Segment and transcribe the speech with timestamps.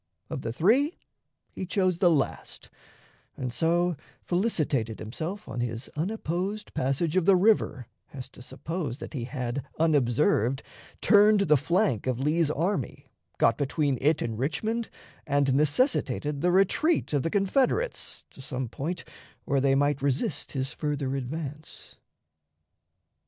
[0.31, 0.97] Of the three
[1.51, 2.71] he chose the last,
[3.37, 9.13] and so felicitated himself on his unopposed passage of the river as to suppose that
[9.13, 10.63] he had, unobserved,
[11.01, 14.89] turned the flank of Lee's army, got between it and Richmond,
[15.27, 19.03] and necessitated the retreat of the Confederates to some point
[19.45, 21.97] where they might resist his further advance.